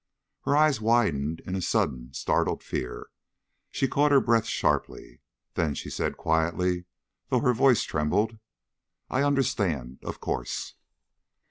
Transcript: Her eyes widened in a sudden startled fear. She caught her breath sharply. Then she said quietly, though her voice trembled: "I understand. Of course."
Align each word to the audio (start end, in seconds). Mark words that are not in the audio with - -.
Her 0.45 0.57
eyes 0.57 0.81
widened 0.81 1.41
in 1.45 1.53
a 1.55 1.61
sudden 1.61 2.11
startled 2.15 2.63
fear. 2.63 3.11
She 3.69 3.87
caught 3.87 4.11
her 4.11 4.19
breath 4.19 4.47
sharply. 4.47 5.21
Then 5.53 5.75
she 5.75 5.91
said 5.91 6.17
quietly, 6.17 6.85
though 7.29 7.41
her 7.41 7.53
voice 7.53 7.83
trembled: 7.83 8.39
"I 9.11 9.21
understand. 9.21 9.99
Of 10.01 10.19
course." 10.19 10.73